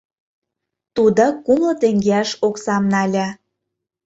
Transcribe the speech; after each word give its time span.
—тудо 0.95 1.25
кумло 1.45 1.73
теҥгеаш 1.81 2.29
оксам 2.47 2.83
нале. 2.93 3.27